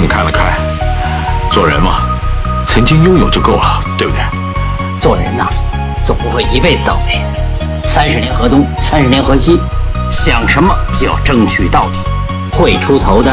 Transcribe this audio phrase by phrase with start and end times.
[0.00, 0.46] 你看了看。
[1.50, 2.02] 做人嘛，
[2.66, 4.22] 曾经拥有就够了，对不对？
[5.00, 5.48] 做人呐，
[6.06, 7.20] 总不会一辈子倒霉。
[7.84, 9.60] 三十年河东，三十年河西，
[10.10, 11.98] 想什么就要争取到底，
[12.56, 13.30] 会出头的。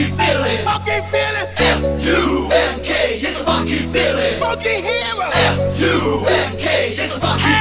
[0.00, 0.64] funky feeling.
[0.64, 1.48] Funky feeling.
[1.56, 3.18] F U N K.
[3.20, 4.38] It's a funky feeling.
[4.38, 5.28] Funky hero.
[5.32, 6.88] F U N K.
[6.92, 7.59] It's a funky.